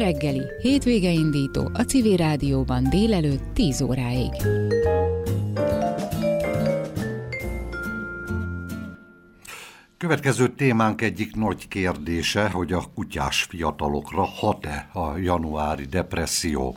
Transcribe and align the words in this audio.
reggeli, 0.00 0.42
hétvége 0.62 1.10
indító 1.10 1.70
a 1.72 1.82
Civil 1.82 2.16
Rádióban 2.16 2.90
délelőtt 2.90 3.42
10 3.54 3.80
óráig. 3.80 4.30
Következő 9.96 10.48
témánk 10.48 11.02
egyik 11.02 11.34
nagy 11.34 11.68
kérdése, 11.68 12.48
hogy 12.48 12.72
a 12.72 12.82
kutyás 12.94 13.42
fiatalokra 13.42 14.22
hat-e 14.24 14.88
a 14.92 15.16
januári 15.16 15.84
depresszió. 15.84 16.76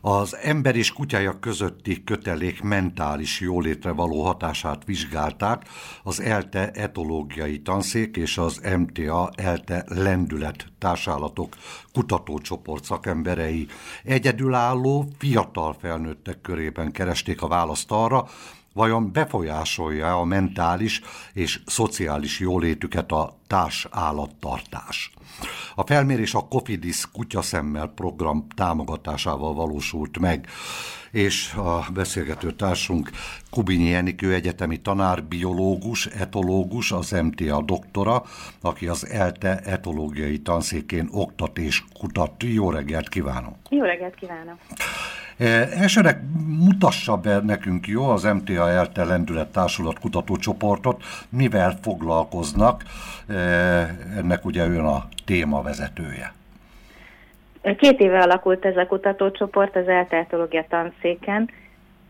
Az 0.00 0.36
ember 0.36 0.76
és 0.76 0.92
kutyája 0.92 1.38
közötti 1.38 2.04
kötelék 2.04 2.62
mentális 2.62 3.40
jólétre 3.40 3.90
való 3.90 4.22
hatását 4.22 4.84
vizsgálták 4.84 5.62
az 6.02 6.20
ELTE 6.20 6.70
etológiai 6.70 7.58
tanszék 7.62 8.16
és 8.16 8.38
az 8.38 8.60
MTA 8.78 9.30
ELTE 9.36 9.84
lendület 9.88 10.66
társállatok 10.78 11.56
kutatócsoport 11.92 12.84
szakemberei. 12.84 13.66
Egyedülálló, 14.04 15.08
fiatal 15.18 15.76
felnőttek 15.80 16.40
körében 16.40 16.92
keresték 16.92 17.42
a 17.42 17.48
választ 17.48 17.90
arra, 17.90 18.28
vajon 18.74 19.12
befolyásolja 19.12 20.18
a 20.18 20.24
mentális 20.24 21.00
és 21.32 21.60
szociális 21.66 22.40
jólétüket 22.40 23.12
a 23.12 23.36
társ 23.46 23.86
állattartás. 23.90 25.12
A 25.74 25.86
felmérés 25.86 26.34
a 26.34 26.46
Kofidis 26.48 27.10
kutyaszemmel 27.10 27.86
program 27.86 28.46
támogatásával 28.54 29.54
valósult 29.54 30.18
meg, 30.18 30.46
és 31.10 31.52
a 31.54 31.86
beszélgető 31.94 32.52
társunk 32.52 33.10
Kubinyi 33.50 33.94
Enikő 33.94 34.34
egyetemi 34.34 34.80
tanár, 34.80 35.24
biológus, 35.24 36.06
etológus, 36.06 36.92
az 36.92 37.10
MTA 37.10 37.62
doktora, 37.62 38.22
aki 38.60 38.86
az 38.86 39.08
ELTE 39.08 39.58
etológiai 39.58 40.38
tanszékén 40.38 41.08
oktat 41.12 41.58
és 41.58 41.84
kutat. 42.00 42.42
Jó 42.42 42.70
reggelt 42.70 43.08
kívánok! 43.08 43.56
Jó 43.68 43.82
reggelt 43.82 44.14
kívánok! 44.14 44.58
Eh, 45.40 45.80
elsőnek 45.80 46.18
mutassa 46.64 47.16
be 47.16 47.40
nekünk 47.40 47.86
jó 47.86 48.08
az 48.08 48.22
MTA 48.22 48.70
ELTE 48.70 49.04
Lendület 49.04 49.52
Társulat 49.52 49.98
kutatócsoportot, 49.98 51.02
mivel 51.28 51.78
foglalkoznak, 51.82 52.82
eh, 53.28 53.88
ennek 54.16 54.44
ugye 54.44 54.66
ön 54.66 54.84
a 54.84 55.08
témavezetője. 55.26 56.32
Két 57.76 58.00
éve 58.00 58.20
alakult 58.20 58.64
ez 58.64 58.76
a 58.76 58.86
kutatócsoport 58.86 59.76
az 59.76 59.88
elteltológia 59.88 60.64
tanszéken. 60.68 61.50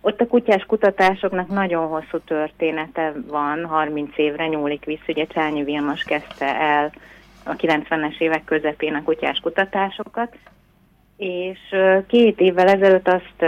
Ott 0.01 0.21
a 0.21 0.27
kutyás 0.27 0.65
kutatásoknak 0.65 1.49
nagyon 1.49 1.87
hosszú 1.87 2.19
története 2.19 3.13
van, 3.29 3.65
30 3.65 4.19
évre 4.19 4.47
nyúlik 4.47 4.85
vissza, 4.85 5.03
ugye 5.09 5.27
Csányi 5.27 5.65
Vilmos 5.65 6.03
kezdte 6.03 6.61
el 6.61 6.93
a 7.45 7.57
90-es 7.57 8.19
évek 8.19 8.45
közepén 8.45 8.95
a 8.95 9.03
kutyás 9.03 9.39
kutatásokat, 9.39 10.37
és 11.21 11.59
két 12.07 12.41
évvel 12.41 12.69
ezelőtt 12.69 13.09
azt 13.09 13.45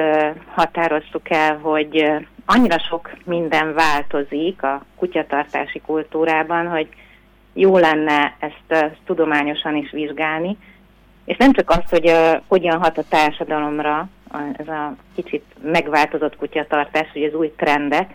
határoztuk 0.54 1.30
el, 1.30 1.56
hogy 1.56 2.12
annyira 2.46 2.78
sok 2.78 3.10
minden 3.24 3.74
változik 3.74 4.62
a 4.62 4.84
kutyatartási 4.96 5.80
kultúrában, 5.80 6.68
hogy 6.68 6.88
jó 7.52 7.78
lenne 7.78 8.36
ezt 8.38 8.94
tudományosan 9.04 9.76
is 9.76 9.90
vizsgálni, 9.90 10.56
és 11.24 11.36
nem 11.36 11.52
csak 11.52 11.70
azt, 11.70 11.88
hogy 11.88 12.12
hogyan 12.46 12.80
hat 12.80 12.98
a 12.98 13.04
társadalomra 13.08 14.08
ez 14.56 14.68
a 14.68 14.94
kicsit 15.14 15.44
megváltozott 15.62 16.36
kutyatartás, 16.36 17.08
hogy 17.12 17.22
az 17.24 17.34
új 17.34 17.52
trendek, 17.56 18.14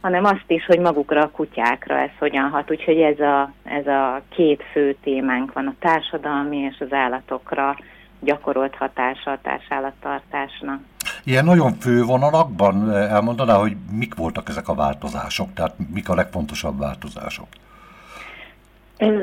hanem 0.00 0.24
azt 0.24 0.44
is, 0.46 0.66
hogy 0.66 0.78
magukra 0.78 1.22
a 1.22 1.30
kutyákra 1.30 1.98
ez 1.98 2.10
hogyan 2.18 2.48
hat. 2.50 2.70
Úgyhogy 2.70 3.00
ez 3.00 3.20
a, 3.20 3.52
ez 3.64 3.86
a 3.86 4.22
két 4.28 4.62
fő 4.72 4.96
témánk 5.02 5.52
van, 5.52 5.66
a 5.66 5.74
társadalmi 5.78 6.56
és 6.56 6.76
az 6.78 6.92
állatokra 6.92 7.76
gyakorolt 8.24 8.74
hatása 8.74 9.30
a 9.30 9.38
társállattartásnak. 9.42 10.80
Ilyen 11.24 11.44
nagyon 11.44 11.72
fő 11.72 12.02
vonalakban 12.02 12.92
elmondaná, 12.92 13.54
hogy 13.54 13.76
mik 13.90 14.14
voltak 14.14 14.48
ezek 14.48 14.68
a 14.68 14.74
változások, 14.74 15.52
tehát 15.54 15.74
mik 15.92 16.08
a 16.08 16.14
legfontosabb 16.14 16.78
változások? 16.78 17.46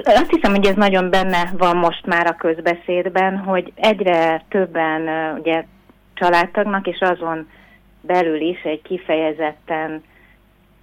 Azt 0.04 0.30
hiszem, 0.30 0.52
hogy 0.52 0.66
ez 0.66 0.76
nagyon 0.76 1.10
benne 1.10 1.52
van 1.58 1.78
most 1.78 2.06
már 2.06 2.28
a 2.28 2.36
közbeszédben, 2.36 3.38
hogy 3.38 3.72
egyre 3.76 4.44
többen 4.50 5.34
ugye 5.40 5.66
családtagnak, 6.14 6.88
és 6.88 7.00
azon 7.00 7.50
belül 8.02 8.42
is 8.42 8.62
egy 8.62 8.82
kifejezetten 8.82 10.04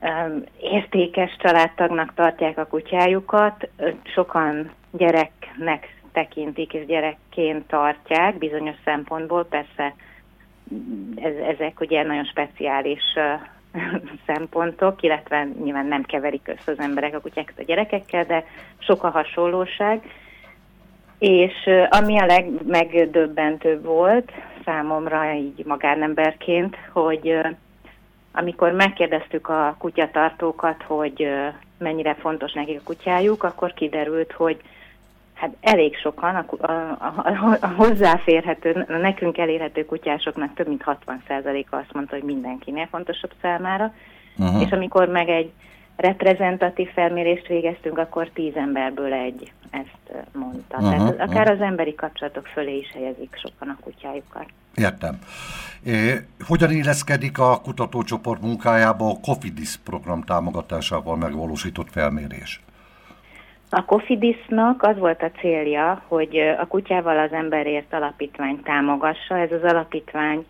um, 0.01 0.43
értékes 0.61 1.37
családtagnak 1.39 2.15
tartják 2.15 2.59
a 2.59 2.67
kutyájukat. 2.67 3.69
Sokan 4.15 4.71
gyereknek 4.91 5.98
tekintik 6.13 6.73
és 6.73 6.87
gyerekként 6.87 7.67
tartják 7.67 8.39
bizonyos 8.39 8.77
szempontból, 8.85 9.45
persze 9.45 9.95
ez, 11.17 11.35
ezek 11.35 11.81
ugye 11.81 12.03
nagyon 12.03 12.25
speciális 12.25 13.03
szempontok, 14.27 15.03
illetve 15.03 15.49
nyilván 15.63 15.87
nem 15.87 16.03
keverik 16.03 16.49
össze 16.49 16.73
az 16.73 16.79
emberek 16.79 17.15
a 17.15 17.21
kutyákat 17.21 17.59
a 17.59 17.63
gyerekekkel, 17.63 18.25
de 18.25 18.45
sok 18.79 19.05
a 19.05 19.11
hasonlóság. 19.11 20.03
És 21.19 21.71
ami 21.89 22.19
a 22.19 22.27
legmegdöbbentőbb 22.27 23.85
volt 23.85 24.33
számomra 24.65 25.33
így 25.33 25.65
magánemberként, 25.65 26.77
hogy 26.93 27.41
amikor 28.33 28.73
megkérdeztük 28.73 29.49
a 29.49 29.77
kutyatartókat, 29.79 30.83
hogy 30.83 31.29
mennyire 31.79 32.15
fontos 32.15 32.53
nekik 32.53 32.79
a 32.79 32.85
kutyájuk, 32.85 33.43
akkor 33.43 33.75
kiderült, 33.75 34.33
hogy 34.33 34.61
hát 35.39 35.57
elég 35.61 35.97
sokan 35.97 36.35
a, 36.35 36.67
a, 36.67 36.73
a, 37.17 37.57
a 37.61 37.67
hozzáférhető, 37.67 38.87
a 38.89 38.97
nekünk 38.97 39.39
elérhető 39.39 39.85
kutyásoknak 39.85 40.55
több 40.55 40.69
mint 40.69 40.85
60%-a 40.87 41.77
azt 41.77 41.93
mondta, 41.93 42.15
hogy 42.15 42.25
mindenkinél 42.25 42.87
fontosabb 42.91 43.33
számára, 43.43 43.95
uh-huh. 44.39 44.63
és 44.63 44.71
amikor 44.71 45.09
meg 45.09 45.29
egy 45.29 45.51
reprezentatív 45.97 46.89
felmérést 46.89 47.47
végeztünk, 47.47 47.99
akkor 47.99 48.31
tíz 48.35 48.57
emberből 48.57 49.13
egy 49.13 49.53
ezt 49.71 50.27
mondta. 50.33 50.77
Uh-huh, 50.77 50.91
Tehát 50.91 51.21
akár 51.21 51.47
uh-huh. 51.47 51.61
az 51.61 51.61
emberi 51.61 51.95
kapcsolatok 51.95 52.47
fölé 52.47 52.77
is 52.79 52.93
helyezik 52.93 53.37
sokan 53.43 53.69
a 53.69 53.79
kutyájukat. 53.81 54.47
Értem. 54.75 55.19
É, 55.85 56.15
hogyan 56.47 56.71
illeszkedik 56.71 57.39
a 57.39 57.61
kutatócsoport 57.61 58.41
munkájába 58.41 59.11
a 59.11 59.21
COFIDIS 59.23 59.77
program 59.77 60.23
támogatásával 60.23 61.17
megvalósított 61.17 61.91
felmérés? 61.91 62.61
A 63.71 63.85
Kofidisnak 63.85 64.83
az 64.83 64.99
volt 64.99 65.23
a 65.23 65.31
célja, 65.31 66.03
hogy 66.07 66.39
a 66.39 66.67
kutyával 66.67 67.19
az 67.19 67.33
emberért 67.33 67.93
alapítvány 67.93 68.63
támogassa. 68.63 69.39
Ez 69.39 69.53
az 69.53 69.63
alapítvány 69.63 70.47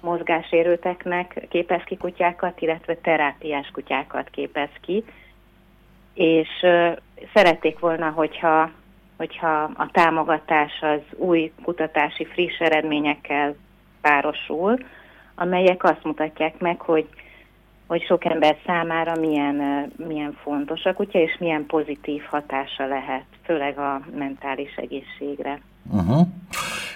mozgásérülteknek 0.00 1.46
képez 1.48 1.82
ki 1.84 1.96
kutyákat, 1.96 2.60
illetve 2.60 2.94
terápiás 2.94 3.70
kutyákat 3.72 4.28
képez 4.30 4.68
ki, 4.80 5.04
és 6.14 6.48
szerették 7.34 7.78
volna, 7.78 8.10
hogyha, 8.10 8.70
hogyha 9.16 9.62
a 9.62 9.88
támogatás 9.92 10.72
az 10.80 11.18
új 11.18 11.52
kutatási 11.62 12.24
friss 12.24 12.58
eredményekkel 12.58 13.54
párosul, 14.00 14.78
amelyek 15.34 15.84
azt 15.84 16.04
mutatják 16.04 16.58
meg, 16.58 16.80
hogy 16.80 17.08
hogy 17.88 18.02
sok 18.02 18.24
ember 18.24 18.56
számára 18.66 19.14
milyen, 19.20 19.86
milyen 19.96 20.36
fontos 20.42 20.84
a 20.84 20.92
kutya, 20.92 21.18
és 21.18 21.36
milyen 21.38 21.66
pozitív 21.66 22.22
hatása 22.22 22.86
lehet, 22.86 23.24
főleg 23.42 23.78
a 23.78 24.00
mentális 24.16 24.74
egészségre. 24.76 25.60
Uh-huh. 25.90 26.26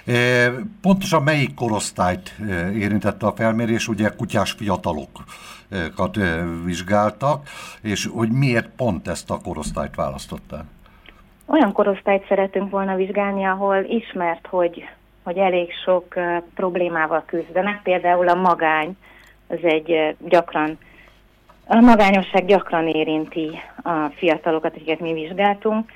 E, 0.07 0.51
pontosan 0.83 1.23
melyik 1.23 1.55
korosztályt 1.55 2.35
érintette 2.75 3.27
a 3.27 3.33
felmérés? 3.33 3.89
Ugye 3.89 4.09
kutyás 4.17 4.53
fiatalokat 4.53 6.19
vizsgáltak, 6.65 7.49
és 7.83 8.07
hogy 8.07 8.31
miért 8.31 8.69
pont 8.77 9.09
ezt 9.09 9.31
a 9.31 9.41
korosztályt 9.45 9.95
választották? 9.95 10.65
Olyan 11.47 11.73
korosztályt 11.73 12.27
szeretünk 12.29 12.71
volna 12.71 12.95
vizsgálni, 12.95 13.45
ahol 13.45 13.85
ismert, 13.85 14.47
hogy, 14.47 14.85
hogy 15.23 15.37
elég 15.37 15.73
sok 15.85 16.15
problémával 16.55 17.23
küzdenek, 17.27 17.83
például 17.83 18.29
a 18.29 18.35
magány, 18.35 18.97
az 19.53 19.65
egy 19.65 20.17
gyakran, 20.19 20.79
a 21.67 21.81
magányosság 21.81 22.47
gyakran 22.47 22.87
érinti 22.89 23.51
a 23.83 24.07
fiatalokat, 24.17 24.75
akiket 24.75 25.01
mi 25.01 25.13
vizsgáltunk. 25.13 25.91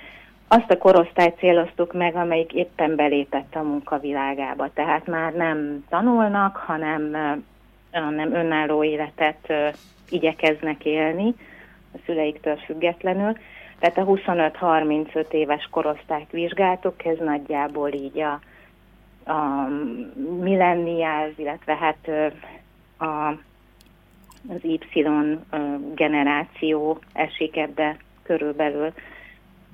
Azt 0.48 0.70
a 0.70 0.78
korosztályt 0.78 1.38
céloztuk 1.38 1.92
meg, 1.92 2.14
amelyik 2.14 2.52
éppen 2.52 2.96
belépett 2.96 3.54
a 3.54 3.62
munkavilágába, 3.62 4.70
tehát 4.74 5.06
már 5.06 5.32
nem 5.32 5.84
tanulnak, 5.88 6.56
hanem, 6.56 7.16
hanem 7.92 8.34
önálló 8.34 8.84
életet 8.84 9.52
igyekeznek 10.08 10.84
élni 10.84 11.34
a 11.94 11.98
szüleiktől 12.06 12.56
függetlenül. 12.56 13.36
Tehát 13.78 13.98
a 13.98 14.04
25-35 14.04 15.30
éves 15.30 15.68
korosztályt 15.70 16.30
vizsgáltuk, 16.30 17.04
ez 17.04 17.18
nagyjából 17.18 17.92
így 17.92 18.20
a, 18.20 18.40
a 19.32 19.68
millennials, 20.40 21.32
illetve 21.36 21.76
hát 21.76 22.10
a, 22.98 23.28
az 24.48 24.62
Y 24.62 24.80
generáció 25.94 26.98
esik 27.12 27.56
ebbe 27.56 27.96
körülbelül. 28.22 28.92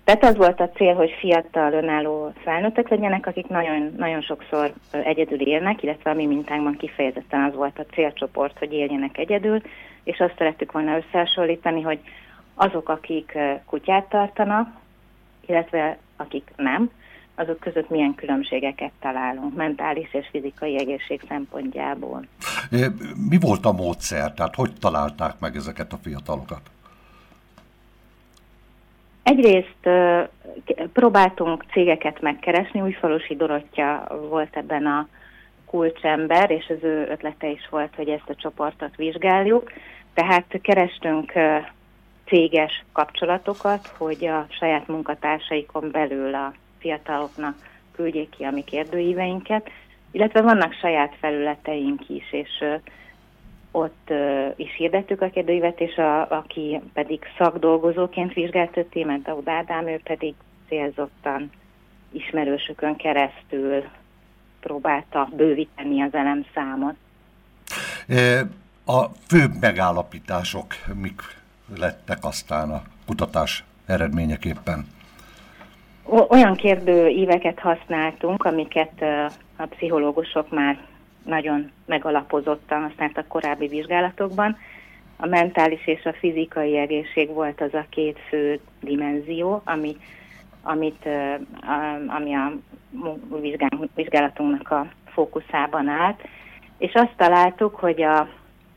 Tehát 0.04 0.24
az 0.24 0.36
volt 0.36 0.60
a 0.60 0.70
cél, 0.70 0.94
hogy 0.94 1.10
fiatal, 1.18 1.72
önálló 1.72 2.32
felnőttek 2.42 2.88
legyenek, 2.88 3.26
akik 3.26 3.46
nagyon, 3.46 3.94
nagyon 3.96 4.20
sokszor 4.20 4.72
egyedül 4.90 5.40
élnek, 5.40 5.82
illetve 5.82 6.10
a 6.10 6.14
mi 6.14 6.26
mintánkban 6.26 6.76
kifejezetten 6.76 7.42
az 7.42 7.54
volt 7.54 7.78
a 7.78 7.86
célcsoport, 7.92 8.58
hogy 8.58 8.72
éljenek 8.72 9.18
egyedül, 9.18 9.60
és 10.04 10.18
azt 10.18 10.34
szerettük 10.38 10.72
volna 10.72 10.96
összehasonlítani, 10.96 11.80
hogy 11.80 12.00
azok, 12.54 12.88
akik 12.88 13.38
kutyát 13.66 14.08
tartanak, 14.08 14.68
illetve 15.46 15.98
akik 16.16 16.50
nem, 16.56 16.90
azok 17.34 17.60
között 17.60 17.90
milyen 17.90 18.14
különbségeket 18.14 18.92
találunk 19.00 19.56
mentális 19.56 20.14
és 20.14 20.28
fizikai 20.30 20.78
egészség 20.78 21.20
szempontjából. 21.28 22.26
Mi 23.28 23.38
volt 23.40 23.64
a 23.64 23.72
módszer? 23.72 24.32
Tehát 24.32 24.54
hogy 24.54 24.72
találták 24.80 25.34
meg 25.40 25.56
ezeket 25.56 25.92
a 25.92 25.98
fiatalokat? 26.02 26.60
Egyrészt 29.22 29.88
próbáltunk 30.92 31.64
cégeket 31.72 32.20
megkeresni, 32.20 32.80
Újfalusi 32.80 33.36
Dorottya 33.36 34.06
volt 34.28 34.56
ebben 34.56 34.86
a 34.86 35.08
kulcsember, 35.66 36.50
és 36.50 36.66
az 36.68 36.82
ő 36.82 37.06
ötlete 37.10 37.48
is 37.48 37.68
volt, 37.70 37.94
hogy 37.94 38.08
ezt 38.08 38.28
a 38.28 38.34
csoportot 38.34 38.96
vizsgáljuk. 38.96 39.72
Tehát 40.14 40.46
kerestünk 40.62 41.32
céges 42.26 42.84
kapcsolatokat, 42.92 43.86
hogy 43.86 44.26
a 44.26 44.46
saját 44.48 44.86
munkatársaikon 44.86 45.90
belül 45.90 46.34
a 46.34 46.52
fiataloknak 46.78 47.54
küldjék 47.92 48.28
ki 48.30 48.44
a 48.44 48.50
mi 48.50 48.64
kérdőíveinket, 48.64 49.70
illetve 50.12 50.40
vannak 50.40 50.72
saját 50.72 51.14
felületeink 51.20 52.08
is, 52.08 52.32
és 52.32 52.64
ott 53.70 54.12
is 54.56 54.76
hirdettük 54.76 55.20
a 55.20 55.30
kérdőívet, 55.30 55.80
és 55.80 55.96
a, 55.96 56.30
aki 56.30 56.80
pedig 56.92 57.20
szakdolgozóként 57.38 58.32
vizsgált 58.32 58.76
a 58.76 58.88
témát, 58.90 59.22
Daud 59.22 59.48
Ádám, 59.48 59.86
ő 59.86 60.00
pedig 60.04 60.34
célzottan 60.68 61.50
ismerősökön 62.12 62.96
keresztül 62.96 63.84
próbálta 64.60 65.28
bővíteni 65.36 66.02
az 66.02 66.14
elemszámot. 66.14 66.94
A 68.86 69.04
fő 69.04 69.44
megállapítások 69.60 70.66
mik 70.94 71.20
lettek 71.78 72.18
aztán 72.20 72.70
a 72.70 72.82
kutatás 73.06 73.64
eredményeképpen? 73.86 74.86
Olyan 76.04 76.54
kérdőíveket 76.54 77.58
használtunk, 77.58 78.44
amiket 78.44 79.04
a 79.56 79.66
pszichológusok 79.66 80.50
már 80.50 80.78
nagyon 81.24 81.70
megalapozottan 81.86 82.82
használtak 82.82 83.28
korábbi 83.28 83.66
vizsgálatokban. 83.66 84.56
A 85.16 85.26
mentális 85.26 85.86
és 85.86 86.04
a 86.04 86.12
fizikai 86.12 86.76
egészség 86.76 87.28
volt 87.28 87.60
az 87.60 87.74
a 87.74 87.86
két 87.88 88.18
fő 88.28 88.60
dimenzió, 88.80 89.62
ami, 89.64 89.96
amit, 90.62 91.08
ami 92.06 92.34
a 92.34 92.52
vizsgálatunknak 93.94 94.70
a 94.70 94.86
fókuszában 95.04 95.88
állt, 95.88 96.20
és 96.78 96.92
azt 96.94 97.16
találtuk, 97.16 97.74
hogy 97.74 98.02
a 98.02 98.28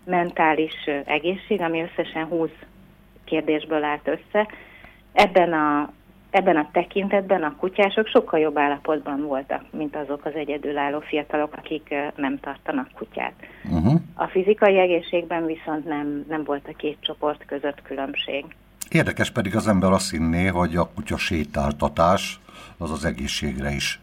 mentális 0.04 0.90
egészség, 1.06 1.62
ami 1.62 1.82
összesen 1.82 2.26
20 2.26 2.50
kérdésből 3.24 3.84
állt 3.84 4.08
össze, 4.08 4.48
ebben 5.14 5.54
a 5.54 5.94
ebben 6.36 6.56
a 6.56 6.70
tekintetben 6.72 7.44
a 7.44 7.56
kutyások 7.56 8.08
sokkal 8.08 8.40
jobb 8.40 8.58
állapotban 8.58 9.22
voltak, 9.22 9.62
mint 9.72 9.96
azok 9.96 10.26
az 10.26 10.34
egyedülálló 10.34 11.00
fiatalok, 11.00 11.54
akik 11.58 11.96
nem 12.16 12.40
tartanak 12.40 12.90
kutyát. 12.96 13.34
Uh-huh. 13.64 14.02
A 14.14 14.28
fizikai 14.28 14.78
egészségben 14.78 15.46
viszont 15.46 15.86
nem, 15.86 16.26
nem 16.30 16.44
volt 16.44 16.68
a 16.68 16.76
két 16.78 16.98
csoport 17.00 17.46
között 17.46 17.82
különbség. 17.82 18.46
Érdekes 18.90 19.32
pedig 19.32 19.56
az 19.56 19.68
ember 19.68 19.92
azt 19.92 20.12
hinné, 20.12 20.46
hogy 20.46 20.76
a 20.76 20.90
kutya 20.96 21.18
sétáltatás 21.18 22.40
az 22.78 22.92
az 22.92 23.06
egészségre 23.06 23.72
is 23.72 24.00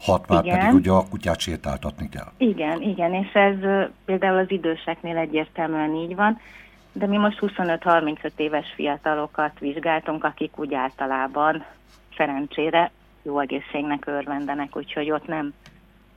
hat, 0.00 0.28
már 0.28 0.44
igen. 0.44 0.58
pedig 0.58 0.74
ugye 0.74 0.90
a 0.90 1.08
kutyát 1.10 1.40
sétáltatni 1.40 2.08
kell. 2.08 2.32
Igen, 2.36 2.82
igen, 2.82 3.14
és 3.14 3.32
ez 3.32 3.88
például 4.04 4.38
az 4.38 4.50
időseknél 4.50 5.16
egyértelműen 5.16 5.94
így 5.94 6.14
van 6.14 6.40
de 6.92 7.06
mi 7.06 7.16
most 7.16 7.38
25-35 7.40 8.30
éves 8.36 8.72
fiatalokat 8.74 9.58
vizsgáltunk, 9.58 10.24
akik 10.24 10.58
úgy 10.58 10.74
általában 10.74 11.64
szerencsére 12.16 12.90
jó 13.22 13.38
egészségnek 13.38 14.06
örvendenek, 14.06 14.76
úgyhogy 14.76 15.10
ott 15.10 15.26
nem, 15.26 15.52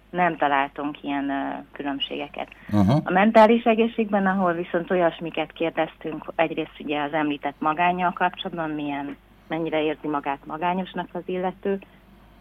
nem 0.10 0.38
találtunk 0.38 1.04
ilyen 1.04 1.30
uh, 1.30 1.66
különbségeket. 1.72 2.48
Uh-huh. 2.72 3.01
A 3.04 3.12
mentális 3.12 3.63
egészségben, 3.63 4.25
ahol 4.25 4.54
viszont 4.54 4.92
olyasmiket 4.92 5.51
kérdeztünk, 5.51 6.31
egyrészt 6.36 6.80
ugye 6.80 7.01
az 7.01 7.13
említett 7.13 7.56
magányjal 7.60 8.12
kapcsolatban, 8.12 8.69
milyen, 8.69 9.18
mennyire 9.48 9.83
érzi 9.83 10.07
magát 10.07 10.45
magányosnak 10.45 11.07
az 11.12 11.24
illető, 11.25 11.80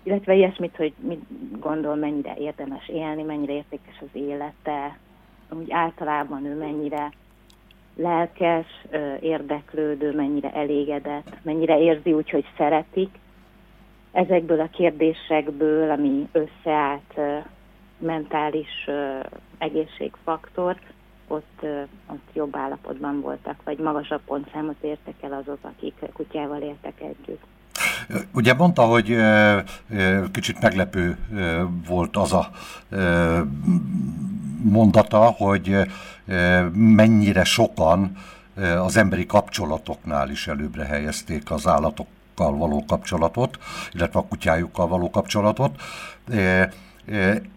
illetve 0.02 0.34
ilyesmit, 0.34 0.76
hogy 0.76 0.92
mit 1.00 1.22
gondol, 1.60 1.94
mennyire 1.94 2.34
érdemes 2.34 2.88
élni, 2.88 3.22
mennyire 3.22 3.52
értékes 3.52 3.96
az 4.00 4.20
élete, 4.20 4.98
úgy 5.50 5.72
általában 5.72 6.44
ő 6.44 6.56
mennyire 6.58 7.12
lelkes, 7.96 8.66
érdeklődő, 9.20 10.14
mennyire 10.14 10.52
elégedett, 10.52 11.36
mennyire 11.42 11.78
érzi 11.78 12.12
úgy, 12.12 12.30
hogy 12.30 12.44
szeretik. 12.56 13.18
Ezekből 14.12 14.60
a 14.60 14.68
kérdésekből, 14.72 15.90
ami 15.90 16.28
összeállt 16.32 17.14
mentális 17.98 18.88
egészségfaktor, 19.58 20.76
ott, 21.28 21.66
ott 22.06 22.28
jobb 22.32 22.56
állapotban 22.56 23.20
voltak, 23.20 23.56
vagy 23.64 23.78
magasabb 23.78 24.20
pontszámot 24.26 24.76
értek 24.80 25.14
el 25.20 25.32
azok, 25.32 25.58
akik 25.60 25.94
kutyával 26.12 26.60
éltek 26.60 27.00
együtt. 27.00 27.42
Ugye 28.34 28.54
mondta, 28.54 28.82
hogy 28.82 29.16
kicsit 30.32 30.60
meglepő 30.60 31.18
volt 31.88 32.16
az 32.16 32.32
a 32.32 32.50
mondata, 34.64 35.18
hogy 35.18 35.76
mennyire 36.72 37.44
sokan 37.44 38.16
az 38.78 38.96
emberi 38.96 39.26
kapcsolatoknál 39.26 40.30
is 40.30 40.46
előbbre 40.46 40.84
helyezték 40.84 41.50
az 41.50 41.66
állatokkal 41.66 42.56
való 42.56 42.84
kapcsolatot, 42.86 43.58
illetve 43.92 44.18
a 44.18 44.26
kutyájukkal 44.26 44.88
való 44.88 45.10
kapcsolatot. 45.10 45.80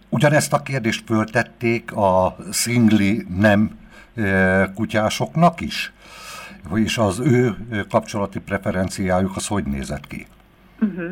Ugyanezt 0.10 0.54
a 0.54 0.62
kérdést 0.62 1.04
föltették 1.06 1.96
a 1.96 2.36
szingli 2.52 3.26
nem 3.38 3.78
kutyásoknak 4.76 5.62
is? 5.62 5.94
És 6.74 6.98
az 6.98 7.20
ő 7.20 7.56
kapcsolati 7.90 8.40
preferenciájuk 8.40 9.36
az 9.36 9.48
hogy 9.48 9.64
nézett 9.64 10.08
ki? 10.08 10.28
Uh-huh. 10.82 11.12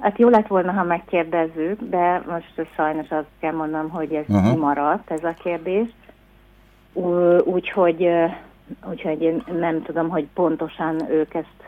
Hát 0.00 0.18
jó 0.18 0.28
lett 0.28 0.46
volna, 0.46 0.72
ha 0.72 0.82
megkérdezzük, 0.82 1.80
de 1.80 2.22
most 2.26 2.68
sajnos 2.74 3.10
azt 3.10 3.26
kell 3.40 3.52
mondanom, 3.52 3.90
hogy 3.90 4.14
ez 4.14 4.24
uh-huh. 4.28 4.52
kimaradt, 4.52 5.10
ez 5.10 5.24
a 5.24 5.34
kérdés. 5.42 5.88
Úgyhogy 7.44 8.08
úgyhogy 8.88 9.22
én 9.22 9.42
nem 9.58 9.82
tudom, 9.82 10.08
hogy 10.08 10.26
pontosan 10.34 11.10
ők 11.10 11.34
ezt 11.34 11.64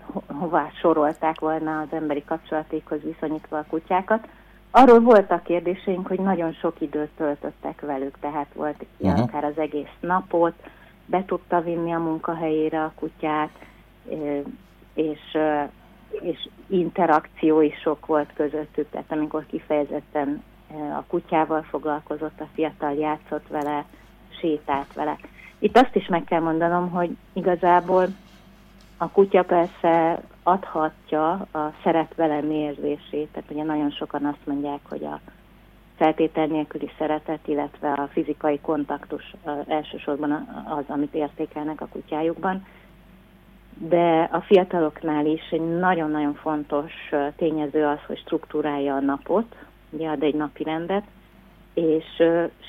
ho- 0.00 0.24
hová 0.38 0.70
sorolták 0.80 1.40
volna 1.40 1.80
az 1.80 1.88
emberi 1.90 2.24
kapcsolatékhoz 2.24 2.98
viszonyítva 3.02 3.58
a 3.58 3.64
kutyákat. 3.68 4.28
Arról 4.70 5.00
voltak 5.00 5.42
kérdéseink, 5.42 6.06
hogy 6.06 6.20
nagyon 6.20 6.52
sok 6.52 6.80
időt 6.80 7.10
töltöttek 7.16 7.80
velük, 7.80 8.18
tehát 8.20 8.46
volt 8.54 8.84
uh-huh. 8.98 9.20
akár 9.20 9.44
az 9.44 9.58
egész 9.58 9.94
napot, 10.00 10.54
be 11.06 11.24
tudta 11.24 11.60
vinni 11.60 11.92
a 11.92 11.98
munkahelyére 11.98 12.82
a 12.82 12.92
kutyát, 12.94 13.50
és 14.94 15.38
és 16.20 16.48
interakció 16.66 17.60
is 17.60 17.80
sok 17.80 18.06
volt 18.06 18.32
közöttük, 18.34 18.90
tehát 18.90 19.12
amikor 19.12 19.46
kifejezetten 19.46 20.42
e, 20.70 20.96
a 20.96 21.04
kutyával 21.08 21.62
foglalkozott, 21.62 22.40
a 22.40 22.48
fiatal 22.54 22.92
játszott 22.92 23.48
vele, 23.48 23.84
sétált 24.40 24.92
vele. 24.94 25.18
Itt 25.58 25.76
azt 25.76 25.94
is 25.94 26.06
meg 26.06 26.24
kell 26.24 26.40
mondanom, 26.40 26.90
hogy 26.90 27.16
igazából 27.32 28.06
a 28.96 29.08
kutya 29.08 29.42
persze 29.42 30.22
adhatja 30.42 31.30
a 31.52 31.72
szeret 31.82 32.14
velem 32.14 32.50
érzését, 32.50 33.28
tehát 33.32 33.50
ugye 33.50 33.62
nagyon 33.62 33.90
sokan 33.90 34.24
azt 34.24 34.46
mondják, 34.46 34.80
hogy 34.88 35.04
a 35.04 35.20
feltétel 35.96 36.46
nélküli 36.46 36.90
szeretet, 36.98 37.48
illetve 37.48 37.92
a 37.92 38.08
fizikai 38.12 38.60
kontaktus 38.60 39.34
elsősorban 39.66 40.32
az, 40.78 40.84
amit 40.86 41.14
értékelnek 41.14 41.80
a 41.80 41.86
kutyájukban 41.86 42.66
de 43.88 44.28
a 44.32 44.40
fiataloknál 44.40 45.26
is 45.26 45.48
egy 45.50 45.78
nagyon-nagyon 45.78 46.34
fontos 46.34 46.92
tényező 47.36 47.86
az, 47.86 47.98
hogy 48.06 48.18
struktúrálja 48.18 48.94
a 48.94 49.00
napot, 49.00 49.56
ugye 49.90 50.08
ad 50.08 50.22
egy 50.22 50.34
napi 50.34 50.62
rendet, 50.62 51.04
és 51.74 52.04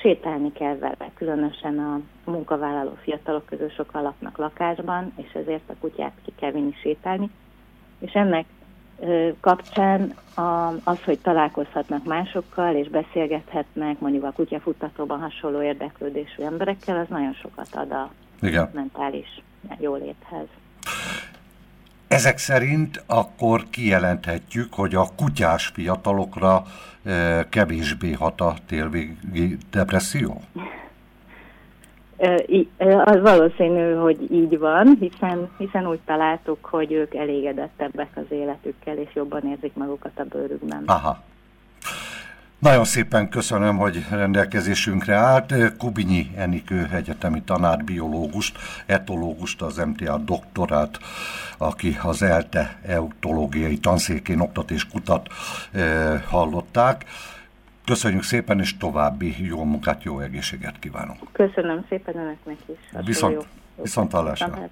sétálni 0.00 0.52
kell 0.52 0.76
vele, 0.76 1.10
különösen 1.14 1.78
a 1.78 2.00
munkavállaló 2.30 2.96
fiatalok 3.02 3.46
közül 3.46 3.70
sokan 3.70 4.02
laknak 4.02 4.38
lakásban, 4.38 5.12
és 5.16 5.32
ezért 5.32 5.70
a 5.70 5.74
kutyát 5.80 6.12
ki 6.24 6.32
kell 6.36 6.50
vinni 6.50 6.74
sétálni, 6.82 7.30
és 7.98 8.12
ennek 8.12 8.44
kapcsán 9.40 10.14
az, 10.84 11.02
hogy 11.04 11.18
találkozhatnak 11.18 12.04
másokkal, 12.04 12.74
és 12.74 12.88
beszélgethetnek 12.88 13.98
mondjuk 13.98 14.24
a 14.24 14.32
kutyafuttatóban 14.32 15.20
hasonló 15.20 15.62
érdeklődésű 15.62 16.42
emberekkel, 16.42 16.96
az 16.96 17.08
nagyon 17.08 17.32
sokat 17.32 17.68
ad 17.72 17.90
a 17.92 18.10
Igen. 18.40 18.70
mentális 18.74 19.42
jóléthez. 19.78 20.46
Ezek 22.12 22.38
szerint 22.38 23.04
akkor 23.06 23.64
kijelenthetjük, 23.70 24.74
hogy 24.74 24.94
a 24.94 25.04
kutyás 25.16 25.66
fiatalokra 25.66 26.62
kevésbé 27.48 28.12
hat 28.12 28.40
a 28.40 28.54
télvégi 28.66 29.58
depresszió? 29.70 30.40
Az 33.04 33.20
valószínű, 33.20 33.94
hogy 33.94 34.32
így 34.32 34.58
van, 34.58 34.96
hiszen, 35.00 35.50
hiszen 35.58 35.86
úgy 35.86 36.00
találtuk, 36.06 36.64
hogy 36.64 36.92
ők 36.92 37.14
elégedettebbek 37.14 38.10
az 38.14 38.26
életükkel, 38.28 38.96
és 38.96 39.14
jobban 39.14 39.46
érzik 39.46 39.74
magukat 39.74 40.18
a 40.18 40.24
bőrükben. 40.24 40.82
Aha. 40.86 41.22
Nagyon 42.62 42.84
szépen 42.84 43.28
köszönöm, 43.28 43.76
hogy 43.76 44.06
rendelkezésünkre 44.10 45.14
állt. 45.14 45.76
Kubinyi 45.76 46.30
Enikő 46.36 46.88
egyetemi 46.92 47.42
tanár, 47.42 47.84
biológust, 47.84 48.58
etológust, 48.86 49.62
az 49.62 49.76
MTA 49.76 50.18
doktorát, 50.18 50.98
aki 51.58 51.96
az 52.02 52.22
ELTE 52.22 52.78
eutológiai 52.86 53.78
tanszékén 53.78 54.40
oktat 54.40 54.70
és 54.70 54.88
kutat 54.88 55.28
eh, 55.72 56.22
hallották. 56.28 57.04
Köszönjük 57.84 58.22
szépen, 58.22 58.60
és 58.60 58.76
további 58.76 59.46
jó 59.46 59.64
munkát, 59.64 60.02
jó 60.02 60.20
egészséget 60.20 60.78
kívánok. 60.78 61.16
Köszönöm 61.32 61.84
szépen 61.88 62.16
önöknek 62.16 62.58
is. 62.66 63.04
Viszont, 63.04 63.46
viszont 63.74 64.12
hallásra. 64.12 64.68